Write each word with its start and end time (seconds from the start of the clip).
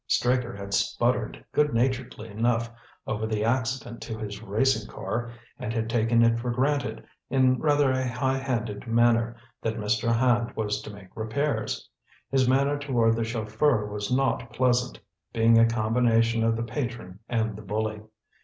Straker 0.07 0.55
had 0.55 0.73
sputtered, 0.73 1.45
good 1.51 1.75
naturedly 1.75 2.27
enough, 2.27 2.71
over 3.05 3.27
the 3.27 3.43
"accident" 3.43 4.01
to 4.01 4.17
his 4.17 4.41
racing 4.41 4.87
car, 4.91 5.29
and 5.59 5.71
had 5.71 5.91
taken 5.91 6.23
it 6.23 6.39
for 6.39 6.49
granted, 6.49 7.05
in 7.29 7.59
rather 7.59 7.91
a 7.91 8.07
high 8.07 8.39
handed 8.39 8.87
manner, 8.87 9.35
that 9.61 9.77
Mr. 9.77 10.11
Hand 10.11 10.55
was 10.55 10.81
to 10.81 10.89
make 10.89 11.15
repairs. 11.15 11.87
His 12.31 12.49
manner 12.49 12.79
toward 12.79 13.15
the 13.15 13.23
chauffeur 13.23 13.85
was 13.85 14.11
not 14.11 14.51
pleasant, 14.51 14.99
being 15.33 15.59
a 15.59 15.67
combination 15.69 16.43
of 16.43 16.55
the 16.55 16.63
patron 16.63 17.19
and 17.29 17.55
the 17.55 17.61
bully. 17.61 18.01